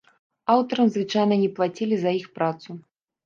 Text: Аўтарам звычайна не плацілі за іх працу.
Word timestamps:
Аўтарам 0.53 0.87
звычайна 0.95 1.37
не 1.43 1.49
плацілі 1.59 1.95
за 2.05 2.15
іх 2.21 2.27
працу. 2.39 2.69